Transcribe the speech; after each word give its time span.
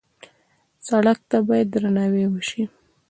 سړک 0.87 1.19
ته 1.29 1.37
باید 1.47 1.67
درناوی 1.73 2.25
وشي. 2.29 2.63